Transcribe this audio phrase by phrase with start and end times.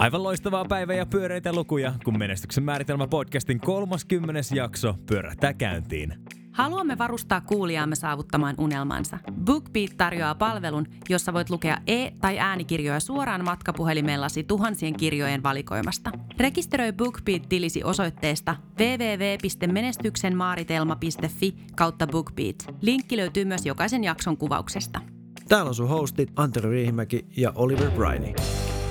[0.00, 4.40] Aivan loistavaa päivää ja pyöreitä lukuja, kun Menestyksen määritelmä podcastin 30.
[4.54, 6.14] jakso pyörähtää käyntiin.
[6.52, 9.18] Haluamme varustaa kuulijaamme saavuttamaan unelmansa.
[9.44, 16.12] BookBeat tarjoaa palvelun, jossa voit lukea e- tai äänikirjoja suoraan matkapuhelimellasi tuhansien kirjojen valikoimasta.
[16.38, 22.56] Rekisteröi BookBeat-tilisi osoitteesta www.menestyksenmaaritelma.fi kautta BookBeat.
[22.80, 25.00] Linkki löytyy myös jokaisen jakson kuvauksesta.
[25.48, 28.34] Täällä on sun hostit Antero Riihimäki ja Oliver Briney.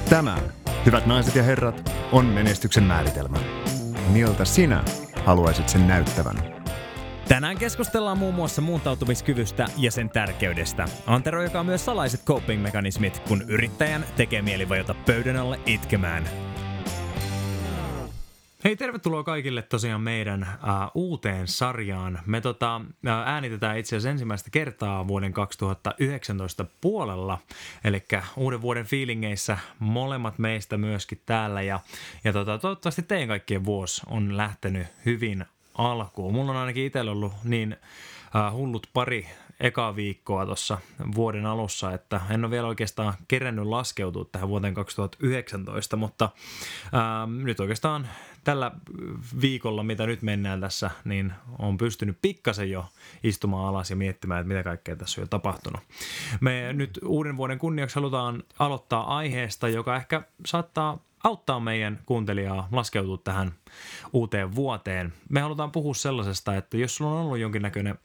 [0.10, 0.38] Tämä,
[0.90, 3.38] hyvät naiset ja herrat, on menestyksen määritelmä.
[4.11, 4.84] Miltä sinä
[5.25, 6.36] haluaisit sen näyttävän?
[7.28, 10.86] Tänään keskustellaan muun muassa muuntautumiskyvystä ja sen tärkeydestä.
[11.06, 16.24] Antero jakaa myös salaiset coping-mekanismit, kun yrittäjän tekee mieli vajota pöydän alle itkemään.
[18.63, 22.19] Hei, tervetuloa kaikille tosiaan meidän uh, uuteen sarjaan.
[22.25, 27.37] Me tota, uh, äänitetään itse asiassa ensimmäistä kertaa vuoden 2019 puolella,
[27.83, 28.04] eli
[28.37, 31.61] uuden vuoden fiilingeissä molemmat meistä myöskin täällä.
[31.61, 31.79] Ja,
[32.23, 35.45] ja tota, toivottavasti teidän kaikkien vuosi on lähtenyt hyvin
[35.77, 36.33] alkuun.
[36.33, 37.77] Mulla on ainakin itsellä ollut niin
[38.35, 39.27] uh, hullut pari
[39.59, 40.77] eka viikkoa tuossa
[41.16, 46.29] vuoden alussa, että en ole vielä oikeastaan kerennyt laskeutua tähän vuoteen 2019, mutta
[46.94, 48.07] ää, nyt oikeastaan
[48.43, 48.71] tällä
[49.41, 52.85] viikolla, mitä nyt mennään tässä, niin on pystynyt pikkasen jo
[53.23, 55.81] istumaan alas ja miettimään, että mitä kaikkea tässä on jo tapahtunut.
[56.41, 63.17] Me nyt uuden vuoden kunniaksi halutaan aloittaa aiheesta, joka ehkä saattaa auttaa meidän kuuntelijaa laskeutua
[63.17, 63.51] tähän
[64.13, 65.13] uuteen vuoteen.
[65.29, 67.99] Me halutaan puhua sellaisesta, että jos sulla on ollut jonkinnäköinen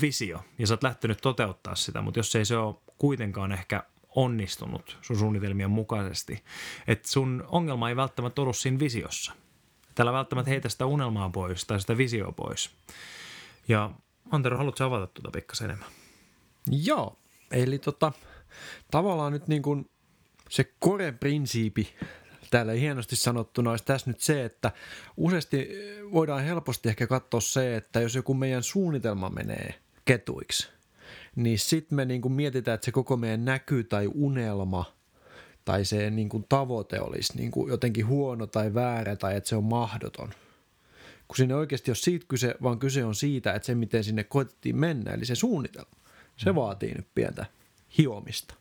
[0.00, 3.82] visio ja sä oot lähtenyt toteuttaa sitä, mutta jos ei se ole kuitenkaan ehkä
[4.16, 6.44] onnistunut sun suunnitelmien mukaisesti,
[6.86, 9.32] että sun ongelma ei välttämättä ollut siinä visiossa.
[9.94, 12.70] Tällä välttämättä heitä sitä unelmaa pois tai sitä visioa pois.
[13.68, 13.90] Ja
[14.30, 15.88] Antero, haluatko avata tuota pikkasen enemmän?
[16.70, 17.16] Joo,
[17.50, 18.12] eli tota,
[18.90, 19.90] tavallaan nyt niin kuin
[20.48, 22.06] se core-prinsiipi
[22.50, 24.72] täällä hienosti sanottuna olisi tässä nyt se, että
[25.16, 25.68] useasti
[26.12, 30.68] voidaan helposti ehkä katsoa se, että jos joku meidän suunnitelma menee ketuiksi,
[31.36, 34.99] niin sitten me niin kuin mietitään, että se koko meidän näky tai unelma
[35.64, 39.56] tai se niin kuin tavoite olisi niin kuin jotenkin huono tai väärä tai että se
[39.56, 40.30] on mahdoton.
[41.28, 44.76] Kun sinne oikeasti on siitä kyse, vaan kyse on siitä, että se miten sinne koettiin
[44.76, 45.90] mennä, eli se suunnitelma,
[46.36, 46.56] se mm.
[46.56, 47.46] vaatii nyt pientä
[47.98, 48.54] hiomista.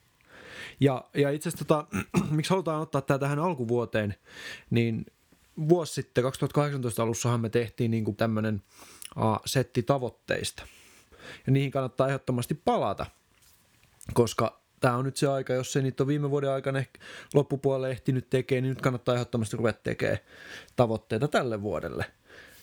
[0.80, 1.88] Ja, ja itse asiassa tota,
[2.36, 4.16] miksi halutaan ottaa tämä tähän alkuvuoteen,
[4.70, 5.06] niin
[5.70, 8.62] vuosi sitten, 2018 alussahan me tehtiin niin tämmöinen
[9.18, 10.64] uh, setti tavoitteista.
[11.48, 13.06] Ja niihin kannattaa ehdottomasti palata,
[14.14, 16.84] koska tämä on nyt se aika, jos se niitä on viime vuoden aikana
[17.34, 20.20] loppupuolelle ehtinyt tekemään, niin nyt kannattaa ehdottomasti ruveta tekemään
[20.76, 22.06] tavoitteita tälle vuodelle,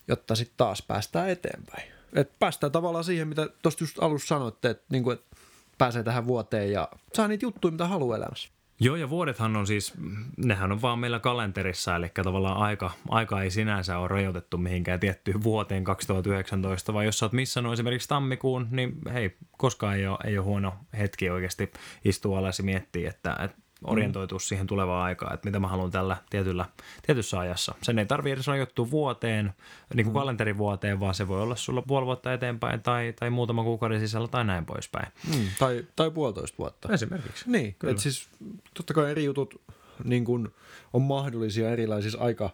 [0.08, 1.92] jotta sitten taas päästään eteenpäin.
[2.14, 5.36] Et päästään tavallaan siihen, mitä tuosta just alussa sanoitte, että, niinku, että
[5.78, 8.48] pääsee tähän vuoteen ja saa niitä juttuja, mitä haluaa elämässä.
[8.80, 9.94] Joo, ja vuodethan on siis,
[10.36, 15.42] nehän on vaan meillä kalenterissa, eli tavallaan aika, aika ei sinänsä ole rajoitettu mihinkään tiettyyn
[15.42, 20.38] vuoteen 2019, vaan jos sä oot missannut esimerkiksi tammikuun, niin hei, koskaan ei ole, ei
[20.38, 21.72] ole huono hetki oikeasti
[22.04, 24.40] istua alas ja miettiä, että, että orientoitua mm.
[24.40, 26.64] siihen tulevaan aikaan, että mitä mä haluan tällä tietyllä,
[27.06, 27.74] tietyssä ajassa.
[27.82, 29.52] Sen ei tarvitse edes rajoittua vuoteen,
[29.94, 30.18] niin kuin mm.
[30.18, 34.44] kalenterivuoteen, vaan se voi olla sulla puoli vuotta eteenpäin tai, tai muutama kuukauden sisällä tai
[34.44, 35.06] näin poispäin.
[35.34, 35.46] Mm.
[35.58, 36.92] Tai, tai puolitoista vuotta.
[36.92, 37.50] Esimerkiksi.
[37.50, 38.28] Niin, että siis
[38.74, 39.60] totta kai eri jutut
[40.04, 40.48] niin kuin
[40.92, 42.50] on mahdollisia erilaisissa aika,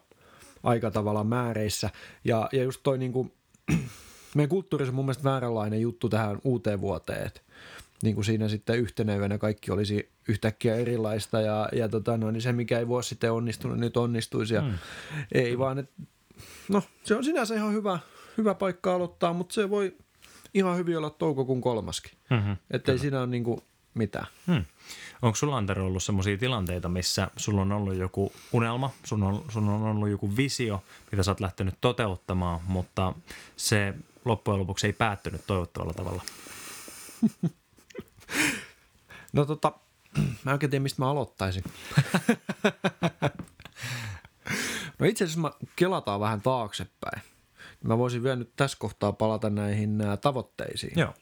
[0.63, 1.91] aika tavalla määreissä.
[2.25, 3.33] Ja, ja just toi niin kuin,
[4.35, 7.41] meidän kulttuurissa on mun mielestä vääränlainen juttu tähän uuteen vuoteen, että
[8.03, 12.53] niin kuin siinä sitten yhtenevänä kaikki olisi yhtäkkiä erilaista ja, ja tota, no, niin se,
[12.53, 14.55] mikä ei vuosi sitten onnistunut, nyt onnistuisi.
[14.55, 14.73] Ja mm.
[15.33, 16.03] Ei vaan, että
[16.69, 17.99] no se on sinänsä ihan hyvä,
[18.39, 19.97] hyvä paikka aloittaa, mutta se voi
[20.55, 22.13] ihan hyvin olla toukokuun kolmaskin.
[22.31, 22.57] Mm-hmm.
[22.71, 23.61] Että ei siinä ole niin kuin
[23.95, 24.27] mitään.
[24.47, 24.65] Mm.
[25.23, 29.69] Onko sulla Antero ollut sellaisia tilanteita, missä sulla on ollut joku unelma, sun on, sun
[29.69, 30.83] on ollut joku visio,
[31.13, 33.13] mitä sä oot lähtenyt toteuttamaan, mutta
[33.57, 36.23] se loppujen lopuksi ei päättynyt toivottavalla tavalla?
[39.33, 39.73] No tota,
[40.19, 41.65] mä en oikein tiedä, mistä mä aloittaisin.
[44.99, 47.23] no itse asiassa mä kelataan vähän taaksepäin.
[47.85, 50.93] Mä voisin vielä nyt tässä kohtaa palata näihin tavoitteisiin.
[50.97, 51.15] Joo.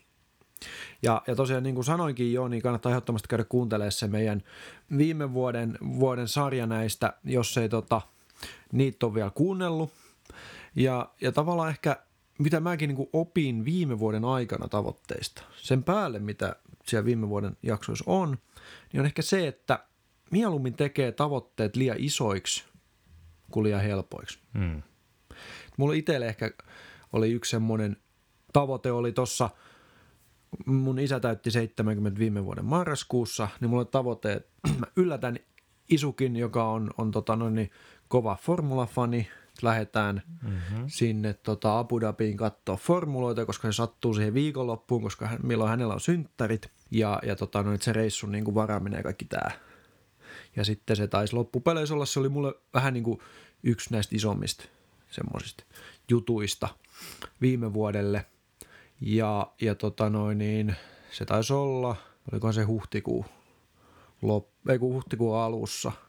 [1.02, 4.42] Ja, ja tosiaan niin kuin sanoinkin jo, niin kannattaa ehdottomasti käydä kuuntelemaan se meidän
[4.96, 8.00] viime vuoden, vuoden sarja näistä, jos ei tota,
[8.72, 9.90] niitä ole vielä kuunnellut.
[10.74, 11.96] Ja, ja tavallaan ehkä
[12.38, 18.04] mitä mäkin niin opin viime vuoden aikana tavoitteista, sen päälle mitä siellä viime vuoden jaksoissa
[18.06, 18.38] on,
[18.92, 19.84] niin on ehkä se, että
[20.30, 22.64] mieluummin tekee tavoitteet liian isoiksi
[23.50, 24.38] kuin liian helpoiksi.
[24.54, 24.82] Mm.
[25.76, 26.50] Mulla itselle ehkä
[27.12, 27.96] oli yksi semmoinen
[28.52, 29.50] tavoite oli tuossa,
[30.66, 34.50] mun isä täytti 70 viime vuoden marraskuussa, niin mulla oli tavoite, että
[34.80, 35.36] mä yllätän
[35.88, 37.70] Isukin, joka on, on tota noin, niin
[38.08, 39.28] kova formulafani,
[39.62, 40.84] lähdetään mm-hmm.
[40.86, 45.94] sinne tota Abu Dhabiin katsoa formuloita, koska se sattuu siihen viikonloppuun, koska hän, milloin hänellä
[45.94, 49.50] on synttärit ja, ja tota, no, se reissun niin kuin varaaminen ja kaikki tämä.
[50.56, 53.20] Ja sitten se taisi loppupeleissä olla, se oli mulle vähän niin kuin
[53.62, 54.64] yksi näistä isommista
[55.10, 55.64] semmoisista
[56.10, 56.68] jutuista
[57.40, 58.26] viime vuodelle.
[59.00, 60.76] Ja, ja tota noin, niin
[61.10, 61.96] se taisi olla,
[62.32, 63.26] olikohan se huhtikuu,
[64.22, 65.92] lop, ei kun huhtikuun alussa–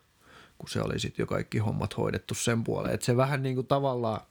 [0.62, 2.94] kun se oli sitten jo kaikki hommat hoidettu sen puoleen.
[2.94, 4.22] Että se vähän niin kuin tavallaan,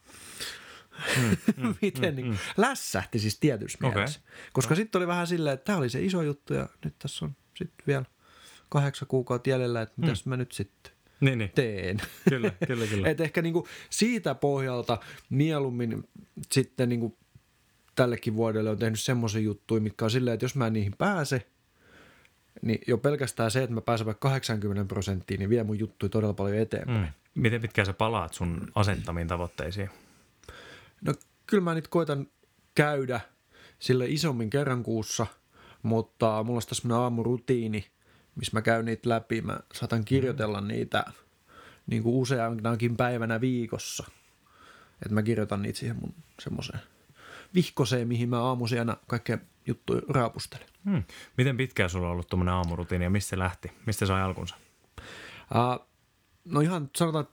[1.17, 2.61] mm, mm, miten mm, niin kuin, mm.
[2.61, 3.91] lässähti siis tietyssä okay.
[3.91, 4.19] mielessä.
[4.53, 4.75] Koska no.
[4.75, 7.83] sitten oli vähän silleen, että tämä oli se iso juttu ja nyt tässä on sitten
[7.87, 8.05] vielä
[8.69, 10.29] kahdeksan kuukautta jäljellä, että mitäs mm.
[10.29, 11.51] mä nyt sitten niin, niin.
[11.55, 12.01] teen.
[12.29, 13.09] Kyllä, kyllä, kyllä.
[13.11, 14.97] Et ehkä niinku siitä pohjalta
[15.29, 16.03] mieluummin
[16.51, 17.17] sitten niinku
[17.95, 21.47] tällekin vuodelle on tehnyt semmoisen juttuja, mitkä on silleen, että jos mä en niihin pääse,
[22.61, 26.33] niin jo pelkästään se, että mä pääsen vaikka 80 prosenttiin, niin vie mun juttuja todella
[26.33, 26.99] paljon eteenpäin.
[26.99, 27.41] Mm.
[27.41, 29.89] Miten pitkään sä palaat sun asettamiin tavoitteisiin?
[31.01, 31.13] No
[31.45, 32.27] kyllä mä nyt koitan
[32.75, 33.21] käydä
[33.79, 35.27] sille isommin kerran kuussa,
[35.83, 37.87] mutta mulla on tässä aamurutiini,
[38.35, 39.41] missä mä käyn niitä läpi.
[39.41, 40.67] Mä saatan kirjoitella mm.
[40.67, 41.05] niitä
[41.87, 44.05] niin kuin useankin päivänä viikossa.
[45.01, 46.79] Että mä kirjoitan niitä siihen mun semmoiseen
[47.55, 50.67] vihkoseen, mihin mä aamuisin aina kaikkea juttuja raapustelen.
[50.85, 51.03] Hmm.
[51.37, 53.71] Miten pitkään sulla on ollut tuommoinen aamurutiini ja mistä se lähti?
[53.85, 54.55] Mistä se sai alkunsa?
[55.55, 55.87] Uh,
[56.45, 57.27] no ihan sanotaan,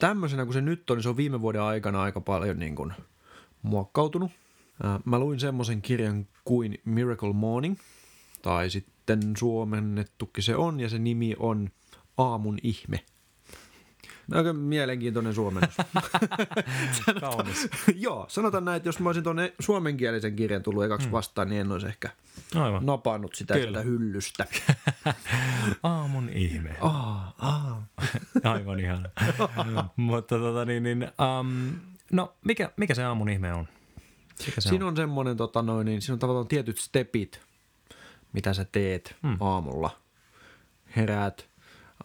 [0.00, 2.92] tämmöisenä kuin se nyt on, niin se on viime vuoden aikana aika paljon niin kuin
[3.62, 4.30] muokkautunut.
[4.30, 7.76] Uh, mä luin semmoisen kirjan kuin Miracle Morning,
[8.42, 11.70] tai sitten suomennettukin se on, ja se nimi on
[12.18, 13.04] Aamun ihme–
[14.32, 15.76] Aika mielenkiintoinen suomennus.
[17.20, 17.68] Kaunis.
[17.94, 21.12] Joo, sanotaan näin, että jos mä olisin tuonne suomenkielisen kirjan tullut ekaksi mm.
[21.12, 22.10] vastaan, niin en olisi ehkä
[22.54, 22.86] Aivan.
[22.86, 23.80] napannut sitä Kyllä.
[23.80, 24.46] hyllystä.
[25.82, 26.76] Aamun ihme.
[26.80, 27.86] Aa, aa.
[28.44, 29.08] Aivan ihana.
[29.96, 31.08] Mutta tota niin, niin
[31.40, 31.72] um,
[32.12, 33.68] no mikä, mikä se aamun ihme on?
[34.46, 37.40] Mikä se siinä on, on semmoinen, tota noin, niin siinä on tavallaan tietyt stepit,
[38.32, 39.36] mitä sä teet hmm.
[39.40, 39.90] aamulla.
[40.96, 41.48] Heräät,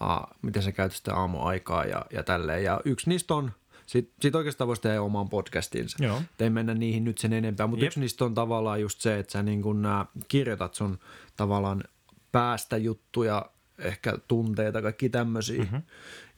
[0.02, 2.64] uh, miten sä käytät sitä aamuaikaa ja, ja tälleen.
[2.64, 3.52] Ja yksi niistä on,
[3.86, 6.04] sitten sit oikeastaan voisi tehdä oman podcastinsa.
[6.04, 6.22] Joo.
[6.40, 9.44] Ei mennä niihin nyt sen enempää, mutta yksi niistä on tavallaan just se, että sä
[9.44, 11.00] niin kun, uh, kirjoitat sun
[11.38, 11.84] tavallaan
[12.32, 13.46] päästä juttuja,
[13.80, 15.64] ehkä tunteita, kaikki tämmöisiä.
[15.64, 15.82] Mm-hmm.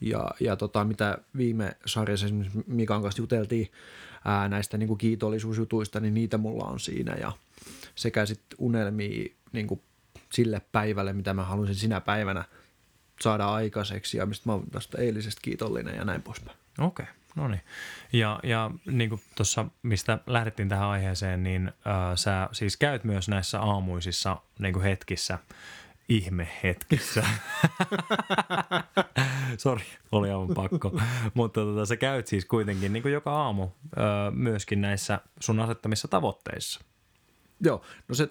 [0.00, 3.70] Ja, ja tota, mitä viime sarjassa esimerkiksi Mikan kanssa juteltiin
[4.24, 7.14] ää, näistä niin kuin kiitollisuusjutuista, niin niitä mulla on siinä.
[7.14, 7.32] Ja
[7.94, 9.80] sekä sitten unelmia niin kuin
[10.32, 12.44] sille päivälle, mitä mä haluaisin sinä päivänä
[13.24, 16.56] saada aikaiseksi ja mistä mä oon tästä eilisestä kiitollinen ja näin poispäin.
[16.78, 17.60] Okei, okay, no niin.
[18.12, 21.74] Ja, ja niin kuin tuossa, mistä lähdettiin tähän aiheeseen, niin äh,
[22.14, 25.38] sä siis käyt myös näissä aamuisissa niin kuin hetkissä,
[26.08, 27.24] ihmehetkissä.
[29.58, 31.00] Sori, oli aivan pakko.
[31.34, 33.70] Mutta tota, sä käyt siis kuitenkin niin kuin joka aamu äh,
[34.32, 36.80] myöskin näissä sun asettamissa tavoitteissa.
[37.60, 38.28] Joo, no se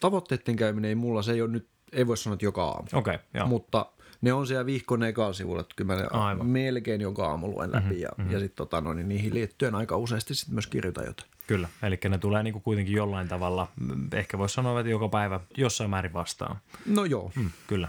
[0.00, 2.88] tavoitteiden käyminen ei mulla, se ei ole nyt, ei voi sanoa, että joka aamu.
[2.92, 3.46] Okay, joo.
[3.46, 3.86] Mutta
[4.20, 6.46] ne on siellä vihkon ekalla sivulla, että kyllä mä Aivan.
[6.46, 8.32] melkein joka aamu luen läpi mm-hmm, ja, mm-hmm.
[8.32, 11.30] ja sitten tota, no, niin niihin liittyen aika useasti sit myös kirjoitan jotain.
[11.46, 13.68] Kyllä, eli ne tulee niinku kuitenkin jollain tavalla,
[14.12, 16.56] ehkä voisi sanoa, että joka päivä jossain määrin vastaan.
[16.86, 17.32] No joo.
[17.36, 17.88] Mm, kyllä.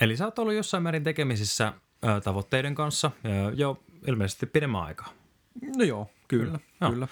[0.00, 1.72] Eli sä oot ollut jossain määrin tekemisissä
[2.04, 5.12] ö, tavoitteiden kanssa ö, jo ilmeisesti pidemmän aikaa.
[5.76, 6.92] No joo, kyllä, kyllä.
[6.92, 7.08] kyllä.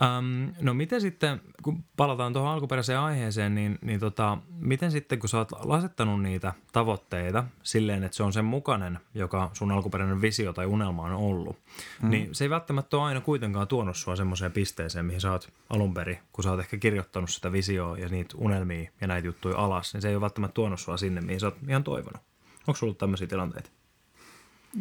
[0.00, 5.28] Um, no miten sitten, kun palataan tuohon alkuperäiseen aiheeseen, niin, niin tota, miten sitten kun
[5.28, 10.52] sä oot lasettanut niitä tavoitteita silleen, että se on sen mukainen, joka sun alkuperäinen visio
[10.52, 11.56] tai unelma on ollut,
[12.02, 12.10] mm.
[12.10, 15.94] niin se ei välttämättä ole aina kuitenkaan tuonut sua semmoiseen pisteeseen, mihin sä oot alun
[15.94, 19.94] perin, kun sä oot ehkä kirjoittanut sitä visioa ja niitä unelmia ja näitä juttuja alas,
[19.94, 22.22] niin se ei ole välttämättä tuonut sua sinne, mihin sä oot ihan toivonut.
[22.66, 23.70] Onko sulla ollut tämmöisiä tilanteita?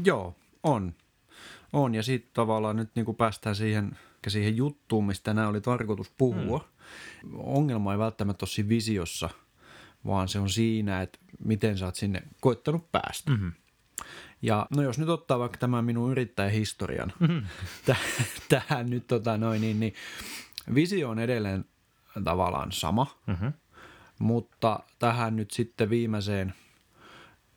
[0.04, 0.94] Joo, on.
[1.74, 3.98] On, ja sitten tavallaan nyt niin kuin päästään siihen,
[4.28, 6.70] siihen juttuun, mistä nämä oli tarkoitus puhua.
[7.24, 7.32] Mm.
[7.38, 9.30] Ongelma ei välttämättä ole siinä visiossa,
[10.06, 13.32] vaan se on siinä, että miten sä oot sinne koittanut päästä.
[13.32, 13.52] Mm-hmm.
[14.42, 17.42] Ja no jos nyt ottaa vaikka tämän minun yrittäjähistorian mm-hmm.
[17.92, 19.94] täh- tähän nyt tota noin, niin, niin
[20.76, 21.66] visio on edelleen
[22.24, 23.54] tavallaan sama, mm-hmm.
[24.20, 26.54] mutta tähän nyt sitten viimeiseen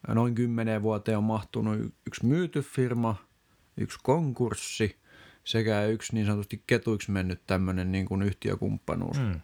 [0.07, 3.15] noin kymmeneen vuoteen on mahtunut yksi myyty firma–
[3.77, 5.03] yksi konkurssi
[5.43, 9.17] sekä yksi niin sanotusti ketuiksi mennyt tämmöinen niin kuin yhtiökumppanuus.
[9.17, 9.39] Mm.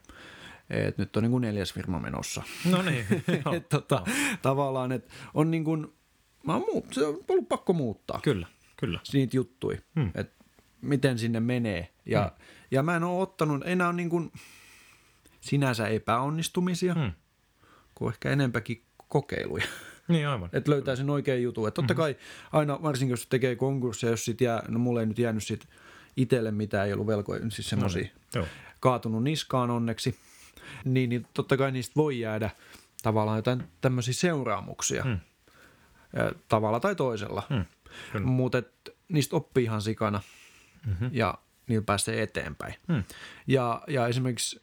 [0.69, 2.43] Et nyt on niin kuin neljäs firma menossa.
[2.69, 3.05] No niin.
[3.55, 4.03] et, tota,
[4.41, 5.87] tavallaan, että on niin kuin,
[6.43, 8.19] mä oon muut, se on ollut pakko muuttaa.
[8.23, 8.99] Kyllä, kyllä.
[9.13, 10.11] Niitä juttui, mm.
[10.15, 10.45] että
[10.81, 11.93] miten sinne menee.
[12.05, 12.45] Ja, mm.
[12.71, 14.31] ja mä en ole ottanut, enää on niin kuin
[15.41, 17.11] sinänsä epäonnistumisia, mm.
[17.95, 19.65] kuin ehkä enempäkin kokeiluja.
[20.09, 20.49] Niin aivan.
[20.53, 21.67] Että löytää sen oikean jutun.
[21.67, 22.15] Että totta kai
[22.51, 25.67] aina, varsinkin jos tekee konkursseja, jos sit jää, no mulle ei nyt jäänyt sit
[26.17, 28.45] itselle mitään, ei ollut velkoja, siis semmoisia Joo.
[28.79, 30.19] kaatunut niskaan onneksi,
[30.85, 32.49] niin, niin totta kai niistä voi jäädä
[33.03, 35.05] tavallaan jotain tämmöisiä seuraamuksia
[36.17, 37.43] ö, tavalla tai toisella.
[38.11, 38.25] Kyllä.
[38.25, 38.63] Mutta
[39.09, 40.21] niistä oppii ihan sikana
[40.87, 41.05] Mhm.
[41.11, 41.37] ja
[41.67, 42.73] niillä pääsee eteenpäin.
[42.87, 43.03] Hmm.
[43.47, 44.61] Ja, ja esimerkiksi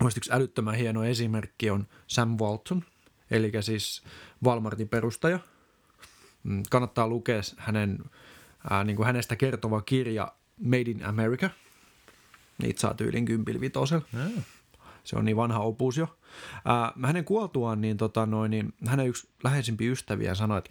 [0.00, 2.84] muista yksi älyttömän hieno esimerkki on Sam Walton,
[3.30, 4.02] eli siis
[4.44, 5.38] Walmartin perustaja.
[6.42, 7.98] Mm, Kannattaa lukea hänen,
[8.72, 10.32] äh, niin kuin hänestä kertova kirja
[10.64, 11.50] Made in America.
[12.62, 14.04] Niitä saa tyylin kympillä vitosella.
[14.12, 14.42] Joo.
[15.04, 16.18] Se on niin vanha opus jo.
[16.64, 20.70] Ää, hänen kuoltuaan, niin, tota noin, niin hänen yksi läheisimpiä ystäviä sanoi, että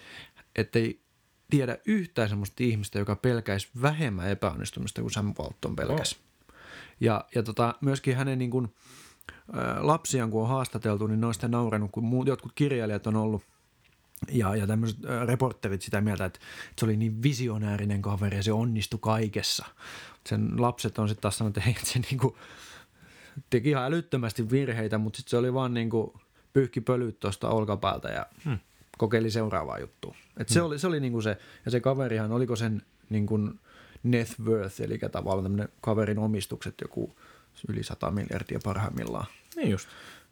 [0.55, 1.01] ettei
[1.49, 6.15] tiedä yhtään semmoista ihmistä, joka pelkäisi vähemmän epäonnistumista kuin Sam Walton pelkäsi.
[6.15, 6.55] Oh.
[6.99, 8.73] Ja, ja tota, myöskin hänen niin kuin,
[9.53, 13.15] ää, lapsiaan, kun on haastateltu, niin ne on sitten naurannut, kun muut, jotkut kirjailijat on
[13.15, 13.43] ollut
[14.31, 16.39] ja, ja tämmöiset reporterit sitä mieltä, että
[16.79, 19.65] se oli niin visionäärinen kaveri ja se onnistui kaikessa.
[20.25, 22.37] Sen lapset on sitten taas sanonut, että, hei, että se niinku,
[23.49, 26.19] teki ihan älyttömästi virheitä, mutta sitten se oli vaan niinku
[26.53, 28.59] pyyhki pölyt tuosta olkapäältä ja hmm.
[28.97, 30.15] kokeili seuraavaa juttua.
[30.37, 33.39] Et se oli, se oli niinku se, ja se kaverihan, oliko sen niinku
[34.03, 37.15] net worth, eli tavallaan tämmöinen kaverin omistukset joku
[37.69, 39.25] yli 100 miljardia parhaimmillaan.
[39.55, 39.87] Niin just.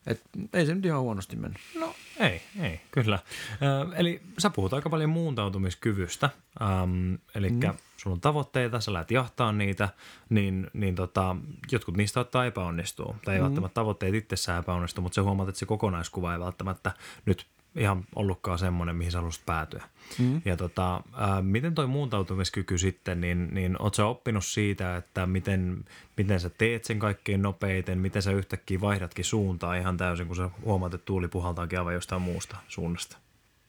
[0.07, 0.21] Et
[0.53, 1.61] ei se nyt ihan huonosti mennyt.
[1.79, 3.19] No ei, ei, kyllä.
[3.61, 6.29] Ö, eli sä puhut aika paljon muuntautumiskyvystä,
[7.35, 7.59] eli mm.
[7.97, 9.89] sulla on tavoitteita, sä lähdet jahtaa niitä,
[10.29, 11.35] niin, niin tota,
[11.71, 13.15] jotkut niistä ottaa epäonnistuu.
[13.25, 13.45] Tai ei mm.
[13.45, 16.91] välttämättä tavoitteet itsessään epäonnistu, mutta sä huomaat, että se kokonaiskuva ei välttämättä
[17.25, 19.83] nyt ihan ollutkaan semmoinen, mihin sä haluaisit päätyä.
[20.19, 20.41] Mm.
[20.45, 25.85] Ja tota, äh, miten toi muuntautumiskyky sitten, niin, niin oot sä oppinut siitä, että miten,
[26.17, 30.49] miten sä teet sen kaikkein nopeiten, miten sä yhtäkkiä vaihdatkin suuntaa ihan täysin, kun sä
[30.65, 33.17] huomaat, että tuuli puhaltaakin aivan jostain muusta suunnasta.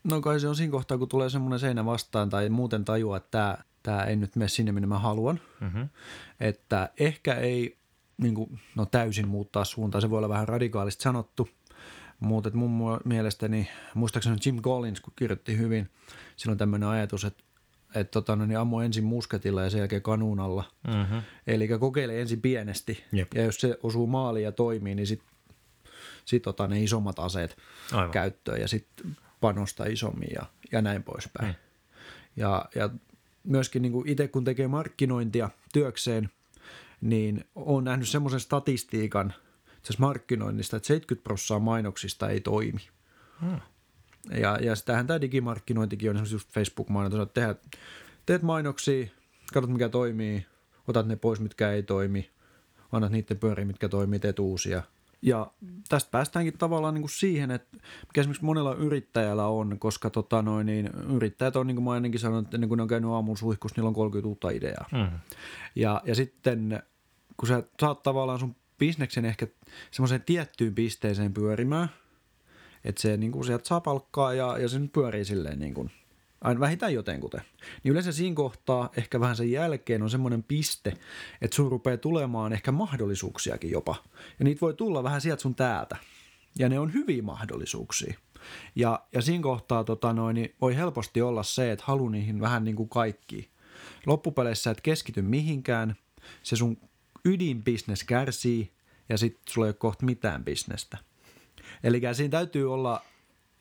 [0.04, 3.30] No kai se on siinä kohtaa, kun tulee semmoinen seinä vastaan tai muuten tajua, että
[3.30, 5.40] tämä, tämä ei nyt mene sinne, minne mä haluan.
[5.60, 5.88] Mm-hmm.
[6.40, 7.76] Että ehkä ei
[8.18, 11.48] niin kuin, no täysin muuttaa suuntaa, se voi olla vähän radikaalisti sanottu,
[12.22, 15.90] mutta mun mielestäni, muistaakseni Jim Collins, kun kirjoitti hyvin,
[16.36, 17.42] sillä on tämmöinen ajatus, että
[17.94, 20.64] että tota, no, niin ammu ensin musketilla ja sen jälkeen kanuunalla.
[20.88, 21.22] Mm-hmm.
[21.46, 23.04] Eli kokeile ensin pienesti.
[23.12, 23.34] Jep.
[23.34, 25.28] Ja jos se osuu maaliin ja toimii, niin sitten
[26.24, 27.56] sit ota ne isommat aseet
[27.92, 28.10] Aivan.
[28.10, 31.48] käyttöön ja sitten panosta isommin ja, ja näin poispäin.
[31.48, 31.54] Mm.
[32.36, 32.90] Ja, ja
[33.44, 36.30] myöskin niin itse kun tekee markkinointia työkseen,
[37.00, 39.34] niin olen nähnyt semmoisen statistiikan
[39.82, 42.80] itse markkinoinnista, että 70 prosenttia mainoksista ei toimi.
[43.40, 43.60] Hmm.
[44.40, 47.54] Ja, ja sitähän tämä digimarkkinointikin on esimerkiksi just Facebook-mainonta, että tehdä,
[48.26, 49.06] teet mainoksia,
[49.52, 50.46] katsot mikä toimii,
[50.88, 52.30] otat ne pois, mitkä ei toimi,
[52.92, 54.82] annat niiden pyöriä, mitkä toimii, teet uusia.
[55.22, 55.52] Ja
[55.88, 60.66] tästä päästäänkin tavallaan niin kuin siihen, että mikä esimerkiksi monella yrittäjällä on, koska tota noin,
[60.66, 63.36] niin yrittäjät on, niin kuin mä ennenkin sanoin, että ennen kuin ne on käynyt aamun
[63.36, 64.88] suihkussa, niillä on 30 uutta ideaa.
[64.92, 65.18] Mm-hmm.
[65.74, 66.82] Ja, ja sitten
[67.36, 69.46] kun sä saat tavallaan sun bisneksen ehkä
[69.90, 71.88] semmoiseen tiettyyn pisteeseen pyörimään,
[72.84, 75.90] että se niin kuin sieltä saa palkkaa ja, ja se nyt pyörii silleen niin kuin,
[76.40, 77.40] aina vähintään jotenkuten.
[77.82, 80.96] Niin yleensä siinä kohtaa, ehkä vähän sen jälkeen on semmoinen piste,
[81.42, 83.94] että sun rupeaa tulemaan ehkä mahdollisuuksiakin jopa.
[84.38, 85.96] Ja niitä voi tulla vähän sieltä sun täältä.
[86.58, 88.14] Ja ne on hyviä mahdollisuuksia.
[88.74, 92.64] Ja, ja siinä kohtaa tota noin, niin voi helposti olla se, että halu niihin vähän
[92.64, 93.50] niin kuin kaikki.
[94.06, 95.96] Loppupeleissä et keskity mihinkään,
[96.42, 96.76] se sun
[97.24, 98.72] ydinbisnes kärsii
[99.08, 100.98] ja sitten sulla ei ole kohta mitään bisnestä.
[101.84, 103.02] Eli siinä täytyy olla,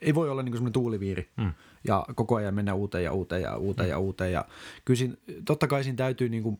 [0.01, 1.53] ei voi olla niin semmoinen tuuliviiri mm.
[1.87, 3.91] ja koko ajan mennä uuteen ja uuteen ja uuteen mm.
[3.91, 4.31] ja uuteen.
[4.31, 4.45] Ja
[4.85, 5.15] kyllä siinä,
[5.45, 6.59] totta kai siinä täytyy niin kuin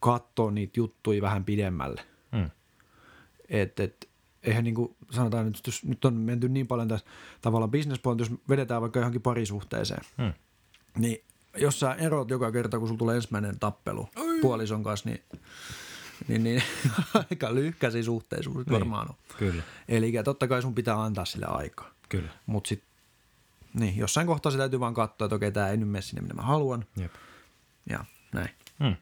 [0.00, 2.02] katsoa niitä juttuja vähän pidemmälle.
[2.32, 2.50] Mm.
[3.48, 4.08] Et, et,
[4.42, 7.06] eihän niin kuin sanotaan, että jos nyt on menty niin paljon tässä
[7.40, 10.32] tavallaan bisnespuolella, jos vedetään vaikka johonkin parisuhteeseen, Mm.
[10.98, 11.24] niin
[11.56, 14.40] jos sä erot joka kerta, kun sulla tulee ensimmäinen tappelu Oi.
[14.40, 15.22] puolison kanssa, niin,
[16.28, 16.62] niin, niin
[17.30, 18.72] aika lyhkäsi suhteisuus niin.
[18.72, 19.16] varmaan on.
[19.38, 21.90] Kyllä, Eli totta kai sun pitää antaa sille aikaa.
[22.08, 22.28] kyllä.
[22.46, 22.88] Mutta sitten
[23.74, 26.34] niin, jossain kohtaa se täytyy vaan katsoa, että okei, tämä ei nyt mene sinne, mitä
[26.34, 26.84] mä haluan.
[26.96, 27.14] Jep.
[27.90, 28.48] Ja näin.
[28.78, 28.96] Hmm.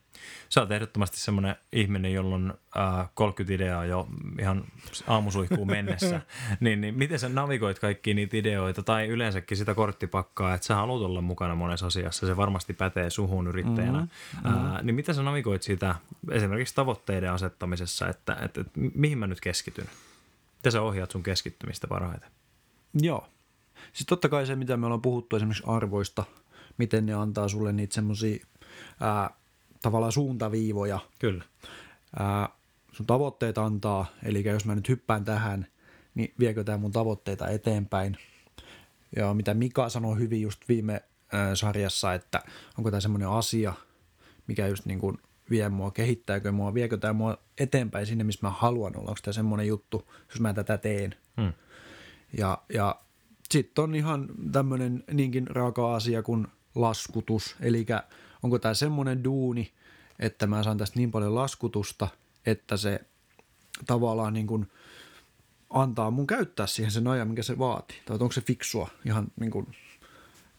[0.48, 4.08] Sä oot ehdottomasti semmoinen ihminen, jolla on äh, 30 ideaa jo
[4.40, 4.64] ihan
[5.06, 6.20] aamusuihkuun mennessä.
[6.60, 11.02] niin, niin miten sä navigoit kaikki niitä ideoita tai yleensäkin sitä korttipakkaa, että sä haluat
[11.02, 12.26] olla mukana monessa asiassa.
[12.26, 14.00] Se varmasti pätee suhun yrittäjänä.
[14.00, 14.74] Mm-hmm.
[14.74, 15.94] Äh, niin miten sä navigoit sitä
[16.30, 19.86] esimerkiksi tavoitteiden asettamisessa, että, että, että mihin mä nyt keskityn?
[20.56, 22.30] Miten sä ohjaat sun keskittymistä parhaiten?
[22.94, 23.28] Joo.
[23.92, 26.24] Siis totta kai se, mitä me ollaan puhuttu esimerkiksi arvoista,
[26.78, 28.46] miten ne antaa sulle niitä semmoisia
[29.82, 30.98] tavallaan suuntaviivoja.
[31.18, 31.44] Kyllä.
[32.18, 32.48] Ää,
[32.92, 35.66] sun tavoitteet antaa, eli jos mä nyt hyppään tähän,
[36.14, 38.16] niin viekö tämä mun tavoitteita eteenpäin.
[39.16, 42.42] Ja mitä Mika sanoi hyvin just viime äh, sarjassa, että
[42.78, 43.74] onko tämä semmoinen asia,
[44.46, 45.18] mikä just niin kuin
[45.50, 49.08] vie mua, kehittääkö mua, viekö tämä mua eteenpäin sinne, missä mä haluan olla.
[49.08, 51.14] Onko tämä semmoinen juttu, jos mä tätä teen.
[51.40, 51.52] Hmm.
[52.38, 53.00] Ja, ja
[53.50, 57.56] sitten on ihan tämmöinen niinkin raaka asia kuin laskutus.
[57.60, 57.86] Eli
[58.42, 59.72] onko tämä semmoinen duuni,
[60.18, 62.08] että mä saan tästä niin paljon laskutusta,
[62.46, 63.00] että se
[63.86, 64.70] tavallaan niin kuin
[65.70, 68.02] antaa mun käyttää siihen sen ajan, minkä se vaatii.
[68.04, 69.66] Tai onko se fiksua ihan niin kuin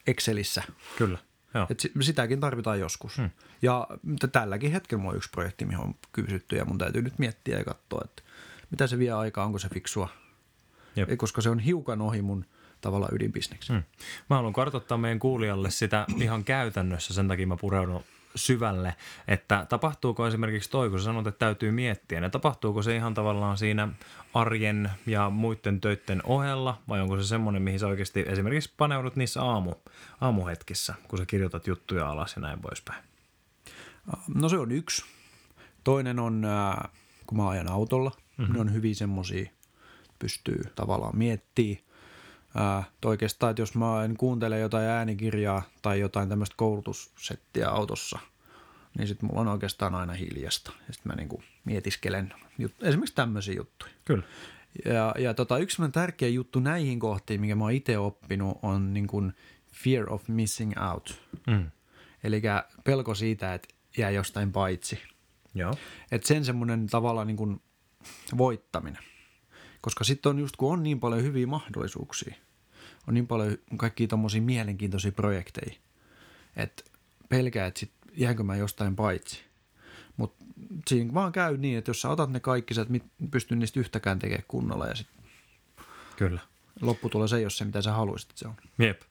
[0.08, 0.64] Excelissä.
[0.98, 1.18] Kyllä.
[1.54, 1.68] Joo.
[1.70, 3.18] Et sitäkin tarvitaan joskus.
[3.18, 3.30] Hmm.
[3.62, 3.88] Ja
[4.32, 7.64] tälläkin hetkellä mulla on yksi projekti, mihin on kysytty ja mun täytyy nyt miettiä ja
[7.64, 8.24] katsoa, että
[8.72, 10.10] mitä se vie aikaa, onko se fiksua.
[10.96, 11.10] Jep.
[11.18, 12.46] Koska se on hiukan ohi mun
[12.82, 13.74] tavallaan ydinbisneksi.
[13.74, 13.84] Hmm.
[14.30, 18.04] Mä haluan kartoittaa meidän kuulijalle sitä ihan käytännössä, sen takia mä pureudun
[18.36, 18.96] syvälle,
[19.28, 23.58] että tapahtuuko esimerkiksi toi, kun sä sanot, että täytyy miettiä, niin tapahtuuko se ihan tavallaan
[23.58, 23.88] siinä
[24.34, 29.44] arjen ja muiden töiden ohella, vai onko se semmoinen, mihin sä oikeasti esimerkiksi paneudut niissä
[29.44, 29.74] aamu,
[30.22, 33.04] aamuhetkissä, kun sä kirjoitat juttuja alas ja näin poispäin?
[34.36, 35.06] No se on yksi.
[35.84, 36.48] Toinen on,
[37.28, 38.54] kun mä ajan autolla, mm-hmm.
[38.54, 39.52] ne on hyvin semmoisia,
[40.20, 41.84] pystyy tavallaan miettimään
[42.56, 48.20] Ää, oikeastaan, että jos mä en kuuntele jotain äänikirjaa tai jotain tämmöistä koulutussettiä autossa,
[48.98, 50.72] niin sitten mulla on oikeastaan aina hiljasta.
[50.88, 53.92] Ja sitten mä niinku mietiskelen jut- esimerkiksi tämmöisiä juttuja.
[54.06, 54.24] Kyllä.
[54.86, 59.08] Ja, ja tota, yksi tärkeä juttu näihin kohtiin, mikä mä oon itse oppinut, on niin
[59.08, 59.34] kuin
[59.74, 61.22] fear of missing out.
[61.48, 61.72] Mm.
[62.24, 62.42] Eli
[62.84, 63.68] pelko siitä, että
[63.98, 65.00] jää jostain paitsi.
[65.56, 65.74] Joo.
[66.12, 67.62] Et sen semmoinen tavallaan niin kuin
[68.38, 69.04] voittaminen.
[69.82, 72.36] Koska sitten on just kun on niin paljon hyviä mahdollisuuksia,
[73.08, 75.76] on niin paljon kaikkia tommosia mielenkiintoisia projekteja,
[76.56, 76.84] että
[77.30, 79.44] pelkää, että sit jäänkö mä jostain paitsi.
[80.18, 80.46] Mutta
[80.88, 84.20] siinä vaan käy niin, että jos sä otat ne kaikki, sä et pysty niistä yhtäkään
[84.20, 85.24] tekemään kunnolla ja sitten
[86.16, 86.42] Kyllä.
[86.82, 88.56] lopputulos ei ole se, mitä sä haluaisit, että se on.
[88.80, 89.02] Jep.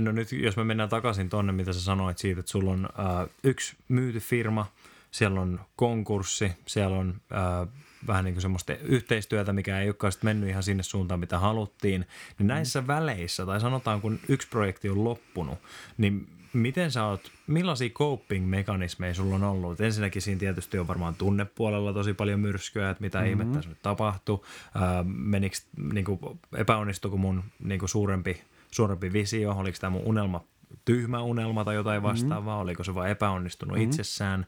[0.00, 3.28] No nyt jos me mennään takaisin tonne, mitä sä sanoit siitä, että sulla on äh,
[3.44, 4.66] yksi myyty firma,
[5.10, 7.68] siellä on konkurssi, siellä on äh,
[8.06, 12.06] vähän niin kuin semmoista yhteistyötä, mikä ei olekaan mennyt ihan sinne suuntaan, mitä haluttiin,
[12.38, 12.86] niin näissä mm.
[12.86, 15.58] väleissä, tai sanotaan kun yksi projekti on loppunut,
[15.98, 19.80] niin miten sä oot, millaisia coping-mekanismeja sulla on ollut?
[19.80, 23.30] Ensinnäkin siinä tietysti on varmaan tunnepuolella tosi paljon myrskyä, että mitä mm-hmm.
[23.30, 24.40] ihmettä nyt tapahtui.
[24.76, 25.56] Äh, menikö,
[25.92, 26.20] niin kuin,
[26.56, 30.44] epäonnistuiko mun niin kuin suurempi, suurempi visio, oliko tämä mun unelma
[30.84, 32.08] tyhmä unelma tai jotain mm-hmm.
[32.08, 32.62] vastaavaa, mm-hmm.
[32.62, 33.90] oliko se vain epäonnistunut mm-hmm.
[33.90, 34.46] itsessään.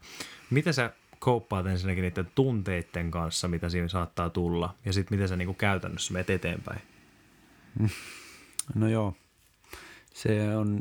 [0.50, 5.36] Miten sä kouppaat ensinnäkin niiden tunteiden kanssa, mitä siinä saattaa tulla, ja sitten miten sä
[5.36, 6.80] niinku käytännössä menet eteenpäin?
[8.74, 9.14] No joo,
[10.14, 10.80] se on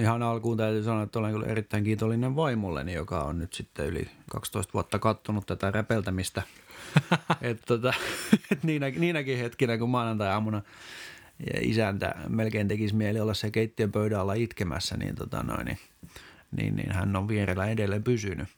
[0.00, 4.08] ihan alkuun täytyy sanoa, että olen kyllä erittäin kiitollinen vaimolleni, joka on nyt sitten yli
[4.30, 6.42] 12 vuotta kattonut tätä räpeltämistä.
[7.40, 7.92] että tota,
[8.52, 10.62] et niinä, niinäkin hetkinä, kun maanantai-aamuna
[11.60, 15.78] isäntä melkein tekisi mieli olla se keittiön pöydän alla itkemässä, niin, tota noin, niin,
[16.56, 18.48] niin, niin hän on vierellä edelleen pysynyt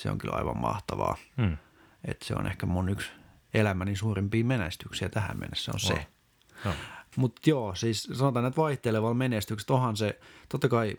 [0.00, 1.16] se on kyllä aivan mahtavaa.
[1.36, 1.56] Hmm.
[2.04, 3.10] Että se on ehkä mun yksi
[3.54, 6.06] elämäni suurimpia menestyksiä tähän mennessä on se.
[6.64, 6.72] No.
[7.16, 10.96] Mutta joo, siis sanotaan, että vaihtelevalla menestykset onhan se, totta kai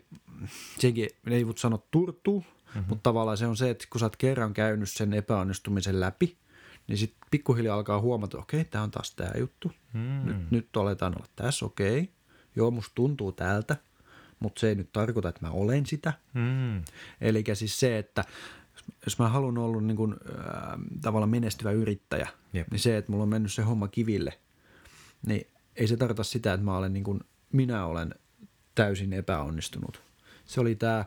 [0.78, 2.84] sekin ei voi sanoa turtuu, mm-hmm.
[2.88, 6.36] mutta tavallaan se on se, että kun sä oot kerran käynyt sen epäonnistumisen läpi,
[6.86, 9.72] niin sitten pikkuhiljaa alkaa huomata, että okei, tämä on taas tämä juttu.
[9.92, 10.24] Mm.
[10.24, 12.10] Nyt, nyt aletaan olla tässä, okei.
[12.56, 13.76] Joo, musta tuntuu tältä,
[14.40, 16.12] mutta se ei nyt tarkoita, että mä olen sitä.
[16.34, 16.82] Mm.
[17.20, 18.24] Eli siis se, että
[19.04, 22.70] jos mä haluan olla niin kuin, äh, tavallaan menestyvä yrittäjä, Jep.
[22.70, 24.38] niin se, että mulla on mennyt se homma kiville,
[25.26, 27.20] niin ei se tarkoita sitä, että mä olen niin kuin,
[27.52, 28.14] minä olen
[28.74, 30.02] täysin epäonnistunut.
[30.44, 31.04] Se oli tämä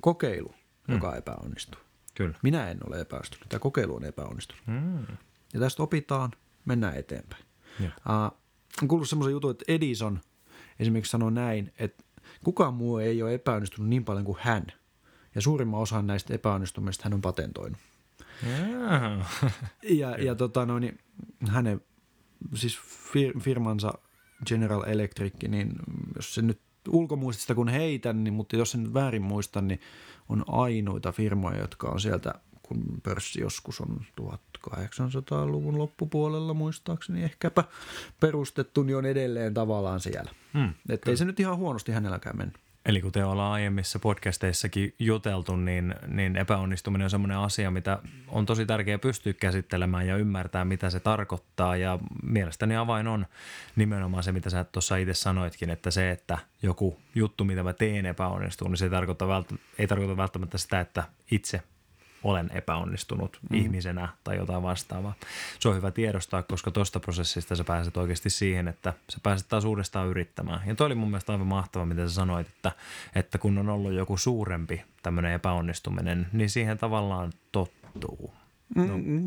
[0.00, 0.54] kokeilu,
[0.88, 0.94] mm.
[0.94, 1.80] joka epäonnistui.
[2.14, 2.34] Kyllä.
[2.42, 3.48] Minä en ole epäonnistunut.
[3.48, 4.66] Tämä kokeilu on epäonnistunut.
[4.66, 5.16] Mm.
[5.54, 6.30] Ja tästä opitaan,
[6.64, 7.44] mennään eteenpäin.
[7.80, 8.38] Uh,
[8.82, 10.20] on kuullut semmoisen jutun, että Edison
[10.78, 12.04] esimerkiksi sanoi näin, että
[12.44, 14.66] kukaan muu ei ole epäonnistunut niin paljon kuin hän–
[15.34, 17.78] ja suurimman osan näistä epäonnistumista hän on patentoinut.
[18.46, 19.26] Yeah.
[19.82, 20.98] ja, ja tota, no, niin,
[21.48, 21.80] hänen
[22.54, 22.78] siis
[23.12, 23.92] fir, firmansa
[24.46, 25.72] General Electric, niin
[26.16, 29.80] jos se nyt ulkomuistista kun heitän, niin, mutta jos sen nyt väärin muistan, niin
[30.28, 37.64] on ainoita firmoja, jotka on sieltä, kun pörssi joskus on 1800-luvun loppupuolella muistaakseni ehkäpä
[38.20, 40.30] perustettu, niin on edelleen tavallaan siellä.
[40.54, 42.63] Hmm, Että ei se nyt ihan huonosti hänelläkään mennyt.
[42.84, 48.66] Eli kuten ollaan aiemmissa podcasteissakin juteltu, niin, niin epäonnistuminen on sellainen asia, mitä on tosi
[48.66, 51.76] tärkeää pystyä käsittelemään ja ymmärtää, mitä se tarkoittaa.
[51.76, 53.26] Ja mielestäni avain on
[53.76, 58.06] nimenomaan se, mitä sä tuossa itse sanoitkin, että se, että joku juttu, mitä mä teen
[58.06, 59.44] epäonnistuu, niin se ei tarkoita,
[59.78, 61.62] ei tarkoita välttämättä sitä, että itse
[62.24, 63.56] olen epäonnistunut mm.
[63.56, 65.14] ihmisenä tai jotain vastaavaa.
[65.60, 69.64] Se on hyvä tiedostaa, koska tuosta prosessista sä pääset oikeasti siihen, että sä pääset taas
[69.64, 70.60] uudestaan yrittämään.
[70.66, 72.72] Ja toi oli mun mielestä aivan mahtava, mitä sä sanoit, että,
[73.14, 78.34] että kun on ollut joku suurempi tämmöinen epäonnistuminen, niin siihen tavallaan tottuu.
[78.74, 78.84] No,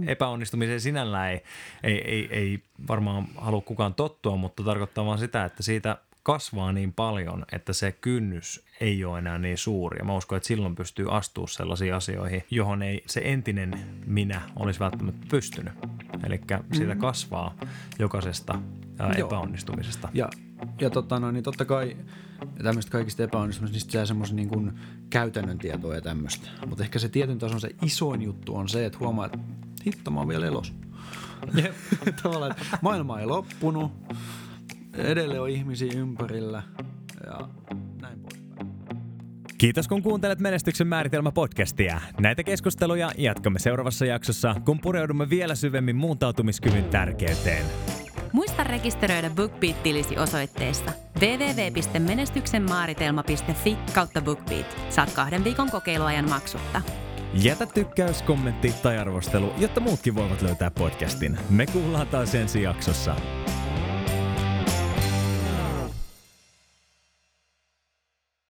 [0.07, 1.41] epäonnistumiseen sinällään ei,
[1.83, 5.97] ei, ei, ei varmaan halua kukaan tottua, mutta tarkoittaa vaan sitä, että siitä
[6.28, 9.98] kasvaa niin paljon, että se kynnys ei ole enää niin suuri.
[10.00, 14.80] Ja mä uskon, että silloin pystyy astua sellaisiin asioihin, johon ei se entinen minä olisi
[14.80, 15.74] välttämättä pystynyt.
[16.24, 16.42] Eli
[16.74, 17.00] siitä mm.
[17.00, 17.56] kasvaa
[18.00, 18.60] jokaisesta
[19.00, 20.10] ää, epäonnistumisesta.
[20.13, 20.30] Ja,
[20.82, 21.98] ja totta, no, niin totta kai
[22.63, 26.50] tämmöistä kaikista epäonnistumisista niin semmoisen niin kuin käytännön tietoa ja tämmöistä.
[26.66, 29.40] Mutta ehkä se tietyn tason se isoin juttu on se, että huomaa, että
[29.86, 30.74] hitto mä oon vielä elos.
[32.24, 33.92] Tavallaan, että maailma ei loppunut,
[34.97, 36.63] edelleen on ihmisiä ympärillä
[37.25, 37.49] ja
[38.01, 38.67] näin poispäin.
[39.57, 42.01] Kiitos kun kuuntelet Menestyksen määritelmä podcastia.
[42.19, 47.65] Näitä keskusteluja jatkamme seuraavassa jaksossa, kun pureudumme vielä syvemmin muuntautumiskyvyn tärkeyteen.
[48.33, 54.77] Muista rekisteröidä BookBeat-tilisi osoitteessa www.menestyksenmaaritelma.fi kautta BookBeat.
[54.89, 56.81] Saat kahden viikon kokeiluajan maksutta.
[57.33, 61.38] Jätä tykkäys, kommentti tai arvostelu, jotta muutkin voivat löytää podcastin.
[61.49, 63.15] Me kuullaan taas ensi jaksossa.